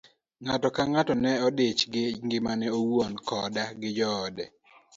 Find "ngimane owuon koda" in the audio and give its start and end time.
2.25-3.63